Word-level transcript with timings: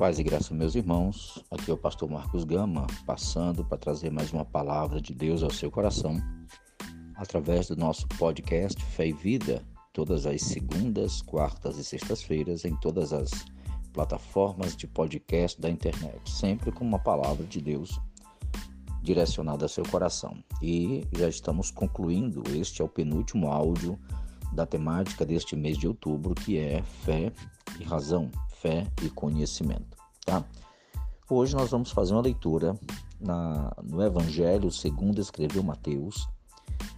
Paz 0.00 0.18
e 0.18 0.22
graça, 0.22 0.54
meus 0.54 0.74
irmãos. 0.74 1.44
Aqui 1.50 1.70
é 1.70 1.74
o 1.74 1.76
pastor 1.76 2.08
Marcos 2.08 2.42
Gama, 2.42 2.86
passando 3.04 3.62
para 3.62 3.76
trazer 3.76 4.10
mais 4.10 4.32
uma 4.32 4.46
palavra 4.46 4.98
de 4.98 5.12
Deus 5.12 5.42
ao 5.42 5.50
seu 5.50 5.70
coração, 5.70 6.16
através 7.16 7.68
do 7.68 7.76
nosso 7.76 8.08
podcast 8.08 8.82
Fé 8.82 9.08
e 9.08 9.12
Vida, 9.12 9.62
todas 9.92 10.24
as 10.24 10.40
segundas, 10.40 11.20
quartas 11.20 11.76
e 11.76 11.84
sextas-feiras, 11.84 12.64
em 12.64 12.74
todas 12.76 13.12
as 13.12 13.30
plataformas 13.92 14.74
de 14.74 14.86
podcast 14.86 15.60
da 15.60 15.68
internet, 15.68 16.18
sempre 16.30 16.72
com 16.72 16.82
uma 16.82 16.98
palavra 16.98 17.44
de 17.44 17.60
Deus 17.60 18.00
direcionada 19.02 19.66
ao 19.66 19.68
seu 19.68 19.84
coração. 19.84 20.42
E 20.62 21.06
já 21.12 21.28
estamos 21.28 21.70
concluindo, 21.70 22.42
este 22.56 22.80
é 22.80 22.84
o 22.86 22.88
penúltimo 22.88 23.48
áudio 23.48 23.98
da 24.52 24.66
temática 24.66 25.24
deste 25.24 25.54
mês 25.56 25.78
de 25.78 25.86
outubro, 25.86 26.34
que 26.34 26.58
é 26.58 26.82
fé 26.82 27.32
e 27.78 27.84
razão, 27.84 28.30
fé 28.48 28.86
e 29.02 29.08
conhecimento, 29.08 29.96
tá? 30.24 30.44
Hoje 31.28 31.54
nós 31.54 31.70
vamos 31.70 31.90
fazer 31.92 32.12
uma 32.12 32.22
leitura 32.22 32.76
na, 33.20 33.72
no 33.82 34.02
Evangelho 34.02 34.70
segundo 34.70 35.20
escreveu 35.20 35.62
Mateus, 35.62 36.28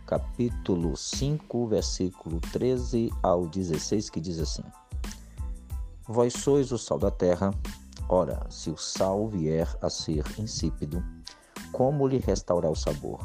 capítulo 0.07 0.97
5, 0.97 1.67
versículo 1.67 2.41
13 2.53 3.11
ao 3.23 3.47
16, 3.47 4.09
que 4.09 4.21
diz 4.21 4.39
assim: 4.39 4.63
Vós 6.07 6.33
sois 6.33 6.73
o 6.73 6.79
sal 6.79 6.99
da 6.99 7.11
terra, 7.11 7.51
ora, 8.09 8.47
se 8.49 8.71
o 8.71 8.77
sal 8.77 9.29
vier 9.29 9.69
a 9.83 9.91
ser 9.91 10.25
insípido, 10.39 11.03
como 11.71 12.07
lhe 12.07 12.19
restaurar 12.19 12.71
o 12.71 12.77
sabor? 12.77 13.21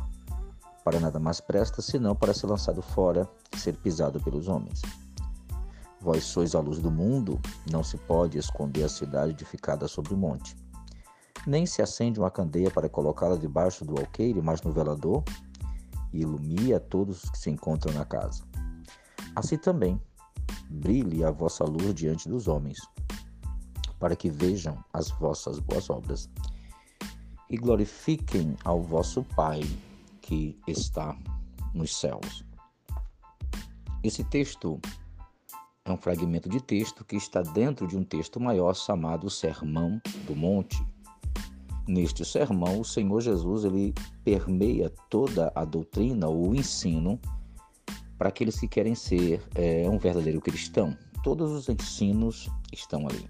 Para 0.88 1.02
nada 1.02 1.20
mais 1.20 1.42
presta 1.42 1.82
senão 1.82 2.16
para 2.16 2.34
ser 2.34 2.48
lançado 2.48 2.82
fora 2.82 3.30
e 3.54 3.60
ser 3.60 3.76
pisado 3.76 4.22
pelos 4.22 4.48
homens. 4.48 4.82
Vós 6.00 6.24
sois 6.24 6.56
a 6.56 6.62
luz 6.62 6.80
do 6.80 6.90
mundo, 6.90 7.42
não 7.70 7.84
se 7.84 7.98
pode 7.98 8.38
esconder 8.38 8.86
a 8.86 8.90
cidade 8.90 9.32
edificada 9.32 9.86
sobre 9.90 10.14
o 10.14 10.18
monte. 10.18 10.56
Nem 11.46 11.66
se 11.66 11.82
acende 11.82 12.22
uma 12.22 12.32
candeia 12.32 12.72
para 12.72 12.88
colocá-la 12.88 13.36
debaixo 13.36 13.84
do 13.84 14.00
alqueire, 14.00 14.42
mas 14.42 14.62
no 14.62 14.72
velador, 14.72 15.26
e 16.14 16.22
ilumia 16.22 16.80
todos 16.80 17.22
os 17.22 17.30
que 17.32 17.38
se 17.38 17.50
encontram 17.50 17.94
na 17.94 18.06
casa. 18.06 18.46
Assim 19.36 19.58
também, 19.58 20.02
brilhe 20.70 21.22
a 21.22 21.32
vossa 21.32 21.66
luz 21.66 21.94
diante 21.94 22.30
dos 22.30 22.48
homens, 22.48 22.78
para 24.00 24.16
que 24.16 24.30
vejam 24.30 24.82
as 24.94 25.10
vossas 25.10 25.60
boas 25.60 25.90
obras 25.90 26.30
e 27.50 27.58
glorifiquem 27.58 28.56
ao 28.64 28.82
vosso 28.82 29.22
Pai 29.36 29.60
que 30.28 30.60
está 30.68 31.18
nos 31.74 31.96
céus. 31.96 32.44
Esse 34.04 34.26
texto 34.26 34.80
é 35.86 35.92
um 35.92 35.98
fragmento 35.98 36.50
de 36.50 36.62
texto 36.62 37.06
que 37.06 37.16
está 37.16 37.42
dentro 37.42 37.88
de 37.88 37.96
um 37.98 38.04
texto 38.04 38.38
maior 38.40 38.76
chamado 38.76 39.30
Sermão 39.30 40.02
do 40.26 40.36
Monte. 40.36 40.86
Neste 41.88 42.26
sermão, 42.26 42.82
o 42.82 42.86
Senhor 42.86 43.22
Jesus 43.22 43.64
ele 43.64 43.94
permeia 44.26 44.94
toda 45.10 45.50
a 45.56 45.64
doutrina 45.64 46.28
ou 46.28 46.50
o 46.50 46.56
ensino 46.56 47.18
para 48.18 48.28
aqueles 48.28 48.60
que 48.60 48.68
querem 48.68 48.96
ser 48.96 49.42
é, 49.56 49.90
um 49.90 49.98
verdadeiro 49.98 50.42
cristão. 50.42 50.96
Todos 51.24 51.52
os 51.52 51.70
ensinos 51.70 52.50
estão 52.74 53.08
ali. 53.08 53.30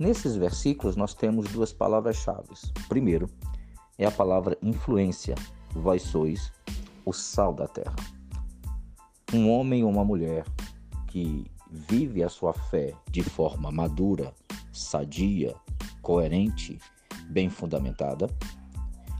Nesses 0.00 0.34
versículos, 0.34 0.96
nós 0.96 1.14
temos 1.14 1.48
duas 1.52 1.72
palavras-chave. 1.72 2.48
Primeiro, 2.88 3.30
é 3.96 4.04
a 4.04 4.10
palavra 4.10 4.58
influência. 4.60 5.36
Vós 5.74 6.02
sois 6.02 6.52
o 7.04 7.12
sal 7.12 7.52
da 7.54 7.66
terra. 7.66 7.96
Um 9.32 9.50
homem 9.50 9.82
ou 9.82 9.90
uma 9.90 10.04
mulher 10.04 10.44
que 11.08 11.46
vive 11.70 12.22
a 12.22 12.28
sua 12.28 12.52
fé 12.52 12.92
de 13.10 13.22
forma 13.22 13.70
madura, 13.70 14.32
sadia, 14.72 15.54
coerente, 16.02 16.78
bem 17.30 17.48
fundamentada, 17.48 18.28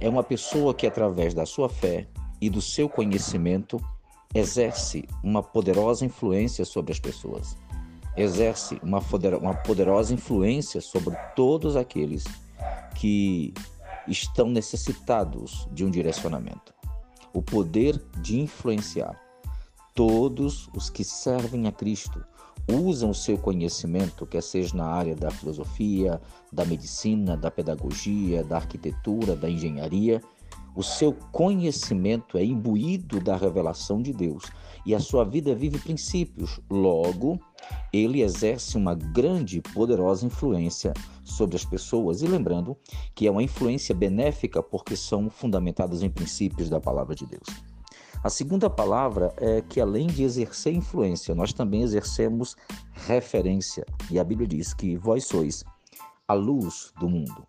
é 0.00 0.08
uma 0.08 0.22
pessoa 0.22 0.74
que, 0.74 0.86
através 0.86 1.32
da 1.32 1.46
sua 1.46 1.68
fé 1.68 2.06
e 2.40 2.50
do 2.50 2.60
seu 2.60 2.88
conhecimento, 2.88 3.80
exerce 4.34 5.08
uma 5.22 5.42
poderosa 5.42 6.04
influência 6.04 6.64
sobre 6.64 6.92
as 6.92 6.98
pessoas. 6.98 7.56
Exerce 8.16 8.78
uma 8.82 9.00
poderosa 9.54 10.12
influência 10.12 10.80
sobre 10.80 11.16
todos 11.34 11.76
aqueles 11.76 12.24
que 12.94 13.54
estão 14.08 14.48
necessitados 14.48 15.68
de 15.72 15.84
um 15.84 15.90
direcionamento. 15.90 16.74
O 17.32 17.42
poder 17.42 18.00
de 18.20 18.40
influenciar 18.40 19.20
todos 19.94 20.68
os 20.74 20.88
que 20.90 21.04
servem 21.04 21.66
a 21.66 21.72
Cristo 21.72 22.24
usam 22.68 23.10
o 23.10 23.14
seu 23.14 23.36
conhecimento, 23.36 24.26
quer 24.26 24.42
seja 24.42 24.76
na 24.76 24.86
área 24.86 25.14
da 25.16 25.30
filosofia, 25.30 26.20
da 26.52 26.64
medicina, 26.64 27.36
da 27.36 27.50
pedagogia, 27.50 28.44
da 28.44 28.56
arquitetura, 28.56 29.34
da 29.34 29.50
engenharia, 29.50 30.22
o 30.74 30.82
seu 30.82 31.12
conhecimento 31.12 32.38
é 32.38 32.44
imbuído 32.44 33.20
da 33.20 33.36
revelação 33.36 34.00
de 34.00 34.12
Deus 34.12 34.44
e 34.86 34.94
a 34.94 35.00
sua 35.00 35.24
vida 35.24 35.54
vive 35.54 35.78
princípios. 35.78 36.60
Logo, 36.70 37.38
ele 37.92 38.22
exerce 38.22 38.76
uma 38.76 38.94
grande 38.94 39.58
e 39.58 39.60
poderosa 39.60 40.24
influência 40.24 40.94
sobre 41.22 41.56
as 41.56 41.64
pessoas. 41.64 42.22
E 42.22 42.26
lembrando 42.26 42.76
que 43.14 43.26
é 43.26 43.30
uma 43.30 43.42
influência 43.42 43.94
benéfica 43.94 44.62
porque 44.62 44.96
são 44.96 45.28
fundamentadas 45.28 46.02
em 46.02 46.08
princípios 46.08 46.70
da 46.70 46.80
palavra 46.80 47.14
de 47.14 47.26
Deus. 47.26 47.46
A 48.24 48.30
segunda 48.30 48.70
palavra 48.70 49.34
é 49.36 49.60
que, 49.60 49.80
além 49.80 50.06
de 50.06 50.22
exercer 50.22 50.72
influência, 50.72 51.34
nós 51.34 51.52
também 51.52 51.82
exercemos 51.82 52.56
referência. 52.92 53.84
E 54.10 54.18
a 54.18 54.24
Bíblia 54.24 54.46
diz 54.46 54.72
que 54.72 54.96
vós 54.96 55.26
sois 55.26 55.64
a 56.26 56.32
luz 56.32 56.92
do 57.00 57.08
mundo. 57.08 57.46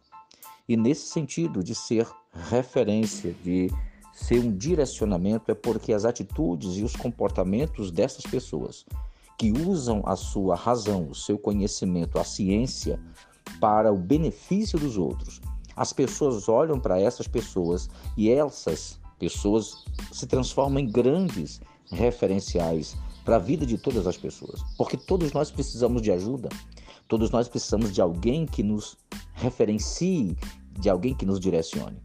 E 0.68 0.76
nesse 0.76 1.08
sentido 1.08 1.64
de 1.64 1.76
ser 1.76 2.08
referência, 2.50 3.36
de 3.44 3.70
ser 4.12 4.40
um 4.40 4.56
direcionamento, 4.56 5.52
é 5.52 5.56
porque 5.56 5.94
as 5.94 6.06
atitudes 6.06 6.76
e 6.78 6.84
os 6.84 6.96
comportamentos 6.96 7.92
dessas 7.92 8.24
pessoas 8.24 8.86
que 9.44 9.52
usam 9.52 10.02
a 10.06 10.16
sua 10.16 10.56
razão, 10.56 11.10
o 11.10 11.14
seu 11.14 11.38
conhecimento, 11.38 12.18
a 12.18 12.24
ciência 12.24 12.98
para 13.60 13.92
o 13.92 13.98
benefício 13.98 14.80
dos 14.80 14.98
outros. 14.98 15.42
As 15.76 15.92
pessoas 15.92 16.48
olham 16.48 16.80
para 16.80 16.98
essas 16.98 17.28
pessoas 17.28 17.90
e 18.16 18.30
essas 18.30 18.98
pessoas 19.20 19.84
se 20.14 20.26
transformam 20.28 20.80
em 20.80 20.90
grandes 20.90 21.60
referenciais 21.92 22.96
para 23.26 23.36
a 23.36 23.40
vida 23.40 23.66
de 23.66 23.78
todas 23.78 24.08
as 24.08 24.16
pessoas, 24.16 24.64
porque 24.78 24.96
todos 24.96 25.34
nós 25.34 25.52
precisamos 25.52 26.02
de 26.02 26.14
ajuda, 26.14 26.48
todos 27.10 27.30
nós 27.30 27.50
precisamos 27.50 27.92
de 27.92 28.00
alguém 28.00 28.46
que 28.46 28.64
nos 28.64 28.98
referencie, 29.34 30.38
de 30.80 30.90
alguém 30.90 31.14
que 31.14 31.26
nos 31.26 31.38
direcione. 31.38 32.02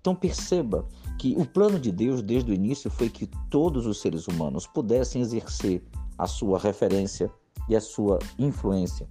Então 0.00 0.14
perceba 0.14 0.86
que 1.18 1.34
o 1.36 1.44
plano 1.44 1.76
de 1.76 1.90
Deus 1.90 2.22
desde 2.22 2.52
o 2.52 2.54
início 2.54 2.88
foi 2.88 3.08
que 3.10 3.26
todos 3.50 3.84
os 3.84 4.00
seres 4.00 4.28
humanos 4.28 4.64
pudessem 4.64 5.20
exercer 5.20 5.82
a 6.18 6.26
sua 6.26 6.58
referência 6.58 7.30
e 7.68 7.76
a 7.76 7.80
sua 7.80 8.18
influência, 8.38 9.06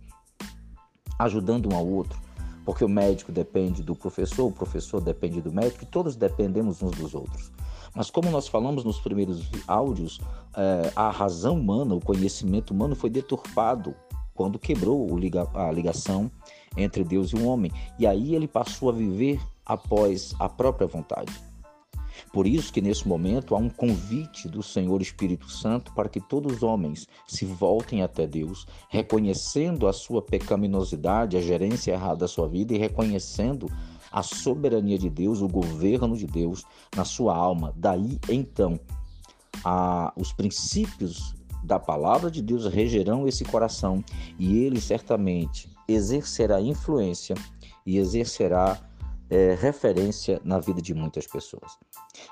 ajudando 1.17 1.71
um 1.71 1.75
ao 1.75 1.87
outro, 1.87 2.19
porque 2.65 2.83
o 2.83 2.89
médico 2.89 3.31
depende 3.31 3.81
do 3.81 3.95
professor, 3.95 4.47
o 4.47 4.51
professor 4.51 4.99
depende 4.99 5.41
do 5.41 5.51
médico, 5.51 5.83
e 5.83 5.87
todos 5.87 6.15
dependemos 6.15 6.83
uns 6.83 6.97
dos 6.97 7.15
outros. 7.15 7.51
Mas 7.95 8.11
como 8.11 8.29
nós 8.29 8.47
falamos 8.47 8.83
nos 8.83 8.99
primeiros 8.99 9.49
áudios, 9.67 10.19
é, 10.55 10.91
a 10.95 11.09
razão 11.09 11.55
humana, 11.55 11.95
o 11.95 12.01
conhecimento 12.01 12.71
humano 12.71 12.95
foi 12.95 13.09
deturpado 13.09 13.95
quando 14.35 14.59
quebrou 14.59 15.07
a 15.55 15.71
ligação 15.71 16.29
entre 16.75 17.03
Deus 17.03 17.31
e 17.31 17.35
o 17.35 17.47
homem. 17.47 17.71
E 17.97 18.05
aí 18.05 18.35
ele 18.35 18.47
passou 18.47 18.89
a 18.89 18.93
viver 18.93 19.41
após 19.65 20.35
a 20.39 20.47
própria 20.47 20.87
vontade. 20.87 21.33
Por 22.31 22.47
isso 22.47 22.71
que 22.71 22.81
nesse 22.81 23.07
momento 23.07 23.55
há 23.55 23.57
um 23.57 23.69
convite 23.69 24.47
do 24.47 24.61
Senhor 24.61 25.01
Espírito 25.01 25.49
Santo 25.49 25.93
para 25.93 26.09
que 26.09 26.19
todos 26.19 26.57
os 26.57 26.63
homens 26.63 27.07
se 27.27 27.45
voltem 27.45 28.01
até 28.01 28.27
Deus, 28.27 28.65
reconhecendo 28.89 29.87
a 29.87 29.93
sua 29.93 30.21
pecaminosidade, 30.21 31.37
a 31.37 31.41
gerência 31.41 31.91
errada 31.91 32.17
da 32.17 32.27
sua 32.27 32.47
vida 32.47 32.73
e 32.73 32.77
reconhecendo 32.77 33.67
a 34.11 34.23
soberania 34.23 34.97
de 34.97 35.09
Deus, 35.09 35.41
o 35.41 35.47
governo 35.47 36.17
de 36.17 36.25
Deus 36.25 36.63
na 36.95 37.05
sua 37.05 37.35
alma. 37.35 37.73
Daí 37.75 38.19
então, 38.29 38.79
a, 39.63 40.13
os 40.15 40.31
princípios 40.31 41.35
da 41.63 41.79
palavra 41.79 42.31
de 42.31 42.41
Deus 42.41 42.65
regerão 42.65 43.27
esse 43.27 43.43
coração 43.43 44.03
e 44.39 44.59
ele 44.59 44.79
certamente 44.79 45.69
exercerá 45.87 46.61
influência 46.61 47.35
e 47.85 47.97
exercerá 47.97 48.79
é, 49.29 49.55
referência 49.55 50.41
na 50.43 50.59
vida 50.59 50.81
de 50.81 50.93
muitas 50.93 51.27
pessoas. 51.27 51.77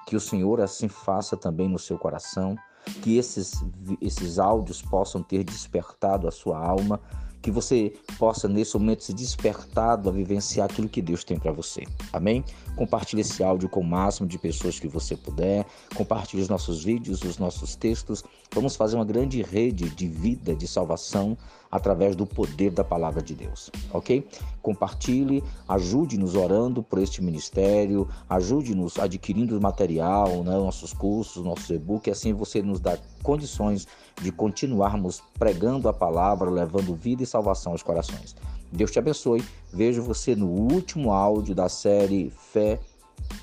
Que 0.08 0.16
o 0.16 0.20
Senhor 0.20 0.62
assim 0.62 0.88
faça 0.88 1.36
também 1.36 1.68
no 1.70 1.80
seu 1.80 1.98
coração, 1.98 2.56
que 3.02 3.18
esses, 3.18 3.64
esses 4.02 4.40
áudios 4.40 4.82
possam 4.82 5.22
ter 5.22 5.44
despertado 5.44 6.28
a 6.28 6.32
sua 6.32 6.58
alma, 6.58 7.02
que 7.46 7.52
você 7.52 7.94
possa 8.18 8.48
nesse 8.48 8.76
momento 8.76 9.04
se 9.04 9.14
despertado 9.14 10.10
a 10.10 10.12
vivenciar 10.12 10.66
aquilo 10.66 10.90
que 10.90 11.00
Deus 11.00 11.24
tem 11.24 11.38
para 11.38 11.52
você. 11.52 11.84
Amém? 12.12 12.44
Compartilhe 12.76 13.22
esse 13.22 13.44
áudio 13.44 13.70
com 13.70 13.82
o 13.82 13.84
máximo 13.84 14.28
de 14.28 14.40
pessoas 14.40 14.80
que 14.80 14.88
você 14.88 15.16
puder. 15.16 15.64
Compartilhe 15.94 16.42
os 16.42 16.50
nossos 16.50 16.84
vídeos, 16.84 17.22
os 17.22 17.38
nossos 17.38 17.76
textos. 17.76 18.24
Vamos 18.52 18.76
fazer 18.76 18.96
uma 18.96 19.06
grande 19.06 19.44
rede 19.44 19.88
de 19.90 20.08
vida, 20.08 20.56
de 20.56 20.68
salvação 20.68 21.38
através 21.72 22.16
do 22.16 22.26
poder 22.26 22.72
da 22.72 22.84
palavra 22.84 23.22
de 23.22 23.36
Deus. 23.36 23.70
Ok? 23.94 24.28
compartilhe, 24.66 25.44
ajude-nos 25.68 26.34
orando 26.34 26.82
por 26.82 26.98
este 26.98 27.24
ministério, 27.24 28.10
ajude-nos 28.28 28.98
adquirindo 28.98 29.62
material, 29.62 30.44
né, 30.44 30.58
nossos 30.58 30.92
cursos, 30.92 31.46
nossos 31.46 31.70
e-book, 31.70 32.10
assim 32.10 32.34
você 32.34 32.64
nos 32.64 32.80
dá 32.80 32.98
condições 33.22 33.88
de 34.20 34.32
continuarmos 34.32 35.22
pregando 35.38 35.88
a 35.88 35.94
palavra, 35.94 36.50
levando 36.50 36.96
vida 36.96 37.22
e 37.22 37.28
salvação 37.36 37.74
aos 37.74 37.84
corações. 37.84 38.36
Deus 38.72 38.92
te 38.92 39.00
abençoe. 39.00 39.44
Vejo 39.74 40.02
você 40.02 40.36
no 40.36 40.48
último 40.48 41.12
áudio 41.12 41.54
da 41.54 41.68
série 41.68 42.32
Fé 42.52 42.80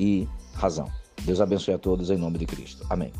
e 0.00 0.26
Razão. 0.54 0.90
Deus 1.24 1.40
abençoe 1.40 1.74
a 1.74 1.78
todos 1.78 2.10
em 2.10 2.16
nome 2.16 2.38
de 2.38 2.46
Cristo. 2.46 2.86
Amém. 2.88 3.12